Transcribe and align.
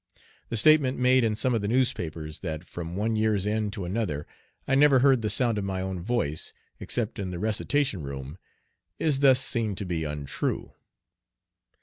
The 0.49 0.57
statement 0.57 0.97
made 0.97 1.23
in 1.23 1.35
some 1.35 1.53
of 1.53 1.61
the 1.61 1.67
newspapers, 1.67 2.39
that 2.39 2.63
from 2.63 2.95
one 2.95 3.15
year's 3.15 3.45
end 3.45 3.71
to 3.73 3.85
another 3.85 4.25
I 4.67 4.73
never 4.73 4.97
heard 4.97 5.21
the 5.21 5.29
sound 5.29 5.59
of 5.59 5.63
my 5.63 5.79
own 5.79 5.99
voice, 6.01 6.53
except 6.79 7.19
in 7.19 7.29
the 7.29 7.37
recitation 7.37 8.01
room, 8.01 8.39
is 8.97 9.19
thus 9.19 9.39
seen 9.39 9.75
to 9.75 9.85
be 9.85 10.03
untrue. 10.03 10.73